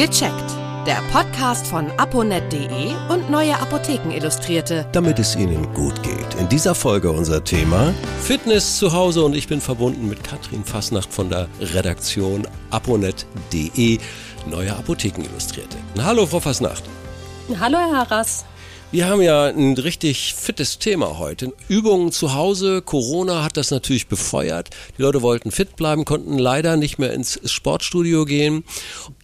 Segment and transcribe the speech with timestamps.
[0.00, 0.50] Gecheckt.
[0.86, 4.86] Der Podcast von aponet.de und Neue Apotheken Illustrierte.
[4.92, 6.40] Damit es Ihnen gut geht.
[6.40, 11.12] In dieser Folge unser Thema Fitness zu Hause und ich bin verbunden mit Katrin Fasnacht
[11.12, 13.98] von der Redaktion aponet.de,
[14.46, 15.76] Neue Apotheken Illustrierte.
[16.02, 16.84] Hallo, Frau Fasnacht.
[17.60, 18.46] Hallo, Herr Harras.
[18.92, 21.52] Wir haben ja ein richtig fittes Thema heute.
[21.68, 22.82] Übungen zu Hause.
[22.82, 24.70] Corona hat das natürlich befeuert.
[24.98, 28.64] Die Leute wollten fit bleiben, konnten leider nicht mehr ins Sportstudio gehen.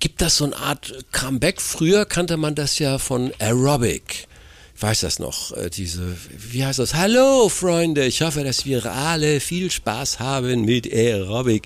[0.00, 1.62] Gibt das so eine Art Comeback?
[1.62, 4.28] Früher kannte man das ja von Aerobic.
[4.76, 6.92] Ich weiß das noch, äh, diese, wie heißt das?
[6.92, 11.62] Hallo Freunde, ich hoffe, dass wir alle viel Spaß haben mit Aerobic.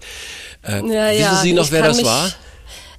[0.63, 2.33] Äh, ja, wissen ja, Sie noch, wer das war?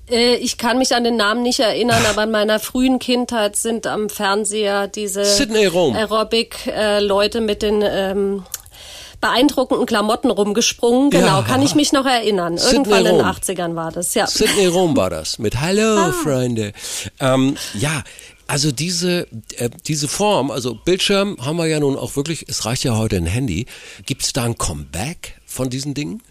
[0.10, 3.88] Äh, ich kann mich an den Namen nicht erinnern, aber in meiner frühen Kindheit sind
[3.88, 8.44] am Fernseher diese Aerobic-Leute mit den ähm,
[9.22, 11.10] beeindruckenden Klamotten rumgesprungen.
[11.10, 11.42] Genau, ja.
[11.42, 12.58] kann ich mich noch erinnern.
[12.58, 13.20] Sydney Irgendwann Rom.
[13.20, 14.28] in den 80ern war das, ja.
[14.28, 16.14] Sydney Rom war das mit Hallo, ah.
[16.24, 16.74] Freunde.
[17.20, 18.04] Ähm, ja,
[18.48, 22.84] also diese, äh, diese Form, also Bildschirm haben wir ja nun auch wirklich, es reicht
[22.84, 23.66] ja heute ein Handy.
[24.06, 26.24] Gibt es da ein Comeback von diesen Dingen?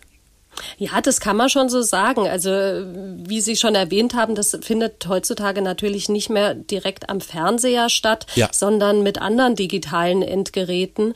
[0.79, 2.29] Ja, das kann man schon so sagen.
[2.29, 7.89] Also wie Sie schon erwähnt haben, das findet heutzutage natürlich nicht mehr direkt am Fernseher
[7.89, 8.49] statt, ja.
[8.53, 11.15] sondern mit anderen digitalen Endgeräten.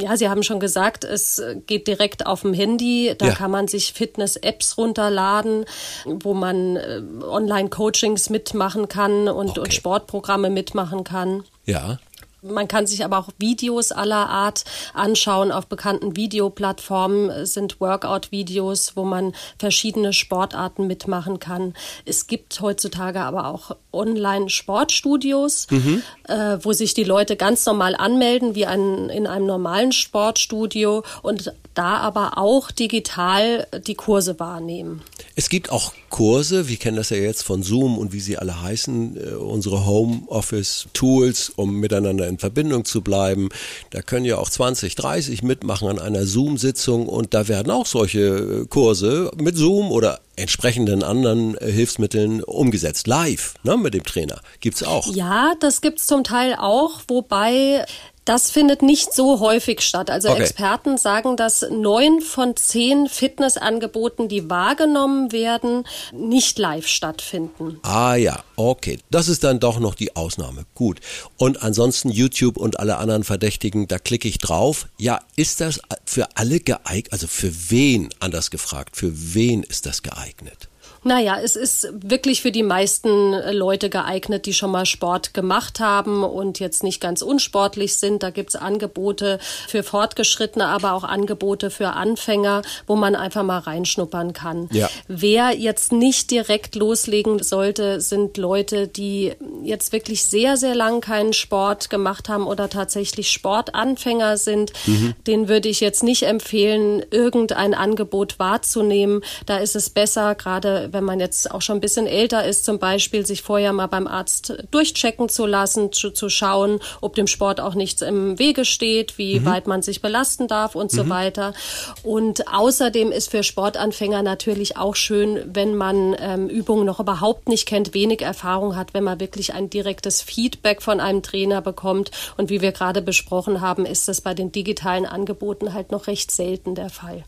[0.00, 3.14] Ja, Sie haben schon gesagt, es geht direkt auf dem Handy.
[3.16, 3.34] Da ja.
[3.34, 5.64] kann man sich Fitness-Apps runterladen,
[6.04, 9.60] wo man äh, Online-Coachings mitmachen kann und, okay.
[9.60, 11.44] und Sportprogramme mitmachen kann.
[11.66, 11.98] Ja.
[12.44, 15.50] Man kann sich aber auch Videos aller Art anschauen.
[15.50, 21.74] Auf bekannten Videoplattformen sind Workout-Videos, wo man verschiedene Sportarten mitmachen kann.
[22.04, 26.02] Es gibt heutzutage aber auch Online-Sportstudios, mhm.
[26.28, 31.52] äh, wo sich die Leute ganz normal anmelden, wie ein, in einem normalen Sportstudio und
[31.72, 35.02] da aber auch digital die Kurse wahrnehmen.
[35.34, 38.62] Es gibt auch Kurse, wir kennen das ja jetzt von Zoom und wie sie alle
[38.62, 43.48] heißen, äh, unsere Homeoffice-Tools, um miteinander in Verbindung zu bleiben.
[43.90, 48.20] Da können ja auch 20, 30 mitmachen an einer Zoom-Sitzung und da werden auch solche
[48.20, 53.08] äh, Kurse mit Zoom oder entsprechenden anderen äh, Hilfsmitteln umgesetzt.
[53.08, 54.40] Live, ne, mit dem Trainer.
[54.60, 55.12] Gibt's auch.
[55.12, 57.86] Ja, das gibt's zum Teil auch, wobei
[58.24, 60.10] das findet nicht so häufig statt.
[60.10, 60.42] Also okay.
[60.42, 67.78] Experten sagen, dass neun von zehn Fitnessangeboten, die wahrgenommen werden, nicht live stattfinden.
[67.82, 68.98] Ah ja, okay.
[69.10, 70.64] Das ist dann doch noch die Ausnahme.
[70.74, 71.00] Gut.
[71.36, 74.88] Und ansonsten YouTube und alle anderen Verdächtigen, da klicke ich drauf.
[74.98, 77.12] Ja, ist das für alle geeignet?
[77.12, 80.68] Also für wen, anders gefragt, für wen ist das geeignet?
[81.04, 86.24] Naja, es ist wirklich für die meisten Leute geeignet, die schon mal Sport gemacht haben
[86.24, 88.22] und jetzt nicht ganz unsportlich sind.
[88.22, 89.38] Da gibt's Angebote
[89.68, 94.68] für Fortgeschrittene, aber auch Angebote für Anfänger, wo man einfach mal reinschnuppern kann.
[94.72, 94.88] Ja.
[95.06, 99.34] Wer jetzt nicht direkt loslegen sollte, sind Leute, die
[99.64, 104.72] jetzt wirklich sehr, sehr lang keinen Sport gemacht haben oder tatsächlich Sportanfänger sind.
[104.86, 105.14] Mhm.
[105.26, 109.22] Den würde ich jetzt nicht empfehlen, irgendein Angebot wahrzunehmen.
[109.46, 112.78] Da ist es besser, gerade wenn man jetzt auch schon ein bisschen älter ist, zum
[112.78, 117.60] Beispiel sich vorher mal beim Arzt durchchecken zu lassen, zu, zu schauen, ob dem Sport
[117.60, 119.46] auch nichts im Wege steht, wie mhm.
[119.46, 120.96] weit man sich belasten darf und mhm.
[120.96, 121.54] so weiter.
[122.02, 127.66] Und außerdem ist für Sportanfänger natürlich auch schön, wenn man ähm, Übungen noch überhaupt nicht
[127.66, 132.10] kennt, wenig Erfahrung hat, wenn man wirklich ein direktes Feedback von einem Trainer bekommt.
[132.36, 136.30] Und wie wir gerade besprochen haben, ist das bei den digitalen Angeboten halt noch recht
[136.30, 137.24] selten der Fall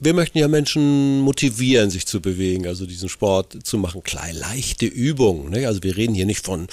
[0.00, 4.02] wir möchten ja Menschen motivieren, sich zu bewegen, also diesen Sport zu machen.
[4.02, 5.50] Kleine, leichte Übungen.
[5.50, 5.66] Ne?
[5.66, 6.68] Also wir reden hier nicht von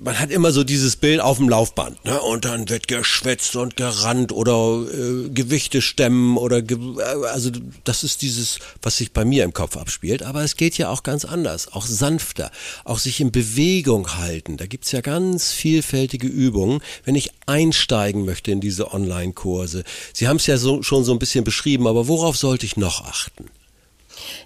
[0.00, 2.20] man hat immer so dieses Bild auf dem Laufband, ne?
[2.20, 7.50] Und dann wird geschwätzt und gerannt oder äh, Gewichte stemmen oder ge äh, also
[7.84, 10.22] das ist dieses, was sich bei mir im Kopf abspielt.
[10.22, 12.50] Aber es geht ja auch ganz anders, auch sanfter,
[12.84, 14.56] auch sich in Bewegung halten.
[14.56, 19.84] Da gibt's ja ganz vielfältige Übungen, wenn ich einsteigen möchte in diese Online-Kurse.
[20.12, 23.04] Sie haben es ja so, schon so ein bisschen beschrieben, aber worauf sollte ich noch
[23.04, 23.50] achten?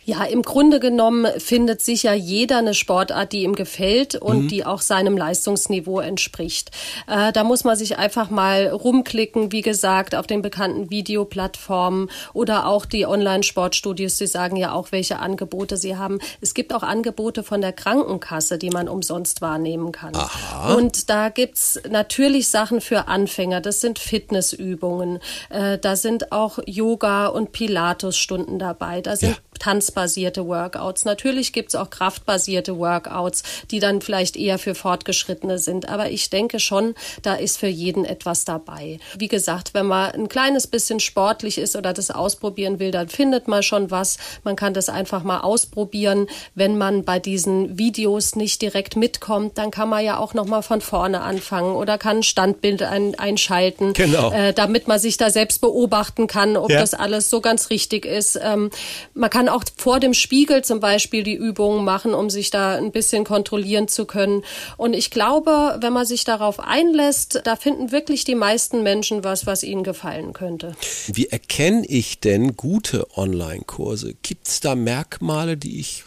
[0.04, 4.48] Ja, im Grunde genommen findet sicher jeder eine Sportart, die ihm gefällt und mhm.
[4.48, 6.70] die auch seinem Leistungsniveau entspricht.
[7.06, 12.66] Äh, da muss man sich einfach mal rumklicken, wie gesagt, auf den bekannten Videoplattformen oder
[12.66, 14.18] auch die Online-Sportstudios.
[14.18, 16.18] Sie sagen ja auch, welche Angebote sie haben.
[16.40, 20.14] Es gibt auch Angebote von der Krankenkasse, die man umsonst wahrnehmen kann.
[20.14, 20.74] Aha.
[20.74, 23.60] Und da gibt's natürlich Sachen für Anfänger.
[23.60, 25.20] Das sind Fitnessübungen.
[25.50, 29.00] Äh, da sind auch Yoga- und Pilates-Stunden dabei.
[29.00, 31.04] Da sind ja tanzbasierte Workouts.
[31.04, 35.88] Natürlich gibt's auch kraftbasierte Workouts, die dann vielleicht eher für Fortgeschrittene sind.
[35.88, 38.98] Aber ich denke schon, da ist für jeden etwas dabei.
[39.16, 43.48] Wie gesagt, wenn man ein kleines bisschen sportlich ist oder das ausprobieren will, dann findet
[43.48, 44.18] man schon was.
[44.44, 46.26] Man kann das einfach mal ausprobieren.
[46.54, 50.62] Wenn man bei diesen Videos nicht direkt mitkommt, dann kann man ja auch noch mal
[50.62, 54.32] von vorne anfangen oder kann ein Standbild ein, einschalten, genau.
[54.32, 56.80] äh, damit man sich da selbst beobachten kann, ob ja.
[56.80, 58.38] das alles so ganz richtig ist.
[58.42, 58.70] Ähm,
[59.14, 62.92] man kann auch vor dem Spiegel zum Beispiel die Übungen machen, um sich da ein
[62.92, 64.44] bisschen kontrollieren zu können.
[64.76, 69.46] Und ich glaube, wenn man sich darauf einlässt, da finden wirklich die meisten Menschen was,
[69.46, 70.74] was ihnen gefallen könnte.
[71.06, 74.14] Wie erkenne ich denn gute Online-Kurse?
[74.22, 76.04] Gibt es da Merkmale, die ich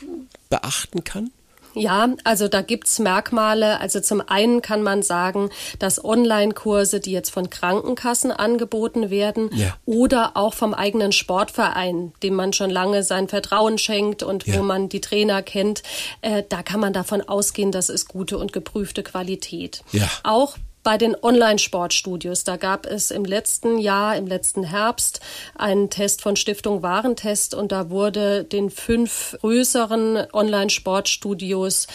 [0.50, 1.32] beachten kann?
[1.76, 3.80] Ja, also da gibt's Merkmale.
[3.80, 5.50] Also zum einen kann man sagen,
[5.80, 9.76] dass Online-Kurse, die jetzt von Krankenkassen angeboten werden ja.
[9.86, 14.58] oder auch vom eigenen Sportverein, dem man schon lange sein Vertrauen schenkt und ja.
[14.58, 15.84] wo man die Trainer kennt,
[16.22, 19.84] äh, da kann man davon ausgehen, das ist gute und geprüfte Qualität.
[19.92, 20.10] Ja.
[20.24, 22.46] Auch bei den Online-Sportstudios.
[22.46, 25.20] Da gab es im letzten Jahr, im letzten Herbst,
[25.56, 31.88] einen Test von Stiftung Warentest und da wurde den fünf größeren Online-Sportstudios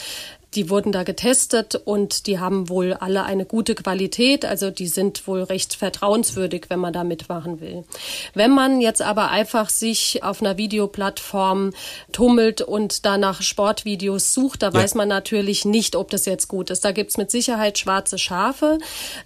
[0.55, 4.45] die wurden da getestet und die haben wohl alle eine gute Qualität.
[4.45, 7.85] Also die sind wohl recht vertrauenswürdig, wenn man da mitmachen will.
[8.35, 11.73] Wenn man jetzt aber einfach sich auf einer Videoplattform
[12.11, 14.75] tummelt und da nach Sportvideos sucht, da ja.
[14.75, 16.85] weiß man natürlich nicht, ob das jetzt gut ist.
[16.85, 18.79] Da gibt's mit Sicherheit schwarze Schafe.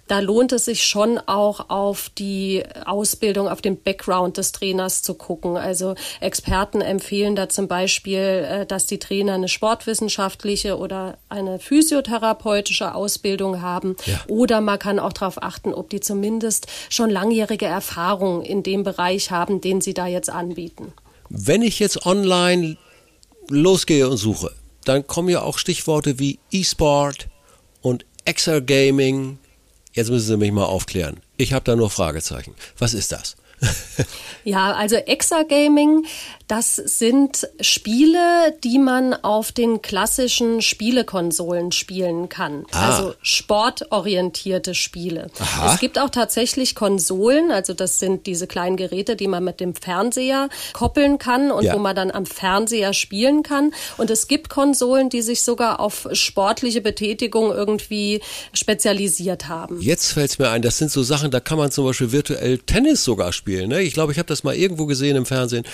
[0.07, 5.15] Da lohnt es sich schon auch auf die Ausbildung, auf den Background des Trainers zu
[5.15, 5.57] gucken.
[5.57, 12.93] Also Experten empfehlen da zum Beispiel, äh, dass die Trainer eine sportwissenschaftliche oder eine physiotherapeutische
[12.95, 13.95] Ausbildung haben.
[14.05, 14.21] Ja.
[14.27, 19.31] Oder man kann auch darauf achten, ob die zumindest schon langjährige Erfahrung in dem Bereich
[19.31, 20.93] haben, den sie da jetzt anbieten.
[21.29, 22.77] Wenn ich jetzt online
[23.49, 24.51] losgehe und suche,
[24.85, 27.27] dann kommen ja auch Stichworte wie E-Sport
[27.81, 29.39] und Exergaming.
[29.93, 31.21] Jetzt müssen Sie mich mal aufklären.
[31.37, 32.53] Ich habe da nur Fragezeichen.
[32.77, 33.35] Was ist das?
[34.43, 36.05] ja, also Exagaming,
[36.47, 42.65] das sind Spiele, die man auf den klassischen Spielekonsolen spielen kann.
[42.71, 42.89] Ah.
[42.89, 45.31] Also sportorientierte Spiele.
[45.39, 45.73] Aha.
[45.73, 49.73] Es gibt auch tatsächlich Konsolen, also das sind diese kleinen Geräte, die man mit dem
[49.73, 51.73] Fernseher koppeln kann und ja.
[51.73, 53.73] wo man dann am Fernseher spielen kann.
[53.97, 58.21] Und es gibt Konsolen, die sich sogar auf sportliche Betätigung irgendwie
[58.53, 59.81] spezialisiert haben.
[59.81, 62.59] Jetzt fällt es mir ein, das sind so Sachen, da kann man zum Beispiel virtuell
[62.59, 63.44] Tennis sogar spielen.
[63.47, 63.81] Ne?
[63.81, 65.65] Ich glaube, ich habe das mal irgendwo gesehen im Fernsehen,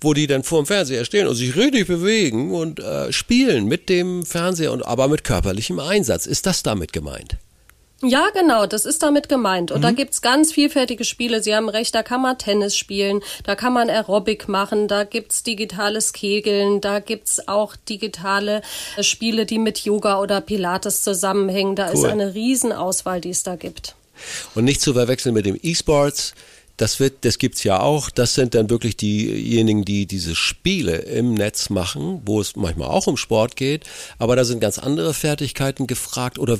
[0.00, 3.88] wo die dann vor dem Fernseher stehen und sich richtig bewegen und äh, spielen mit
[3.88, 6.26] dem Fernseher und aber mit körperlichem Einsatz.
[6.26, 7.36] Ist das damit gemeint?
[8.00, 9.72] Ja, genau, das ist damit gemeint.
[9.72, 9.82] Und mhm.
[9.82, 11.42] da gibt's ganz vielfältige Spiele.
[11.42, 15.42] Sie haben recht, da kann man Tennis spielen, da kann man Aerobic machen, da gibt's
[15.42, 18.62] digitales Kegeln, da gibt's auch digitale
[18.96, 21.74] äh, Spiele, die mit Yoga oder Pilates zusammenhängen.
[21.74, 21.94] Da cool.
[21.94, 23.96] ist eine Riesenauswahl, die es da gibt.
[24.54, 26.34] Und nicht zu verwechseln mit dem E-Sports.
[26.78, 28.08] Das wird, das gibt's ja auch.
[28.08, 33.08] Das sind dann wirklich diejenigen, die diese Spiele im Netz machen, wo es manchmal auch
[33.08, 33.84] um Sport geht.
[34.18, 36.38] Aber da sind ganz andere Fertigkeiten gefragt.
[36.38, 36.58] Oder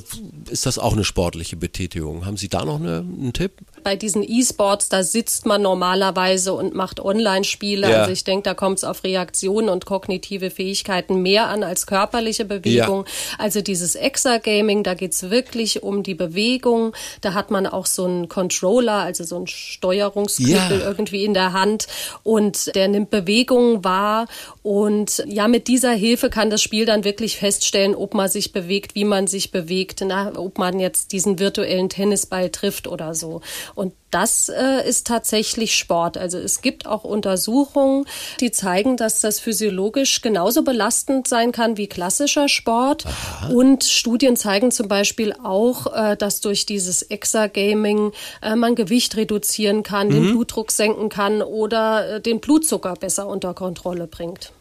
[0.51, 2.25] ist das auch eine sportliche Betätigung?
[2.25, 3.53] Haben Sie da noch eine, einen Tipp?
[3.83, 7.89] Bei diesen E-Sports, da sitzt man normalerweise und macht Online-Spiele.
[7.89, 8.01] Ja.
[8.01, 12.43] Also ich denke, da kommt es auf Reaktionen und kognitive Fähigkeiten mehr an als körperliche
[12.43, 13.05] Bewegung.
[13.05, 13.35] Ja.
[13.37, 16.93] Also dieses Exergaming, da geht's wirklich um die Bewegung.
[17.21, 20.87] Da hat man auch so einen Controller, also so einen Steuer Steuerungsknüppel ja.
[20.87, 21.87] irgendwie in der Hand
[22.23, 24.27] und der nimmt Bewegungen wahr
[24.63, 28.95] und ja, mit dieser Hilfe kann das Spiel dann wirklich feststellen, ob man sich bewegt,
[28.95, 33.41] wie man sich bewegt, na, ob man jetzt diesen virtuellen Tennisball trifft oder so.
[33.75, 36.17] Und das äh, ist tatsächlich Sport.
[36.17, 38.05] Also es gibt auch Untersuchungen,
[38.39, 43.05] die zeigen, dass das physiologisch genauso belastend sein kann wie klassischer Sport.
[43.05, 43.49] Aha.
[43.49, 49.83] Und Studien zeigen zum Beispiel auch, äh, dass durch dieses Exergaming äh, man Gewicht reduzieren
[49.83, 50.13] kann, mhm.
[50.13, 54.51] den Blutdruck senken kann oder äh, den Blutzucker besser unter Kontrolle bringt.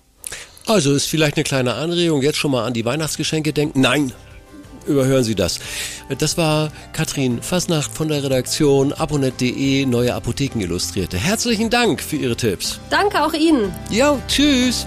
[0.66, 3.80] Also ist vielleicht eine kleine Anregung, jetzt schon mal an die Weihnachtsgeschenke denken.
[3.80, 4.12] Nein,
[4.87, 5.61] überhören Sie das.
[6.18, 11.16] Das war Katrin Fasnacht von der Redaktion abonnet.de Neue Apotheken Illustrierte.
[11.16, 12.80] Herzlichen Dank für Ihre Tipps.
[12.90, 13.73] Danke auch Ihnen.
[13.90, 14.87] Ja, tschüss.